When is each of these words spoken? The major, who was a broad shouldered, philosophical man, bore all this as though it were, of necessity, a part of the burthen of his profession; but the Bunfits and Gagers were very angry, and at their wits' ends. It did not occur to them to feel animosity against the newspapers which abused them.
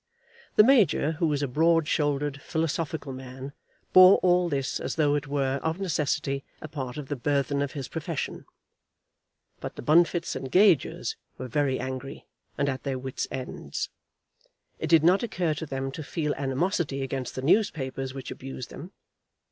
The 0.55 0.63
major, 0.63 1.11
who 1.11 1.27
was 1.27 1.43
a 1.43 1.47
broad 1.47 1.87
shouldered, 1.87 2.41
philosophical 2.41 3.13
man, 3.13 3.53
bore 3.93 4.17
all 4.23 4.49
this 4.49 4.79
as 4.79 4.95
though 4.95 5.13
it 5.13 5.27
were, 5.27 5.59
of 5.61 5.79
necessity, 5.79 6.43
a 6.59 6.67
part 6.67 6.97
of 6.97 7.07
the 7.07 7.15
burthen 7.15 7.61
of 7.61 7.73
his 7.73 7.87
profession; 7.87 8.45
but 9.59 9.75
the 9.75 9.83
Bunfits 9.83 10.35
and 10.35 10.51
Gagers 10.51 11.17
were 11.37 11.47
very 11.47 11.79
angry, 11.79 12.25
and 12.57 12.67
at 12.67 12.81
their 12.81 12.97
wits' 12.97 13.27
ends. 13.29 13.89
It 14.79 14.87
did 14.87 15.03
not 15.03 15.21
occur 15.21 15.53
to 15.53 15.67
them 15.67 15.91
to 15.91 16.01
feel 16.03 16.33
animosity 16.33 17.03
against 17.03 17.35
the 17.35 17.43
newspapers 17.43 18.15
which 18.15 18.31
abused 18.31 18.71
them. 18.71 18.93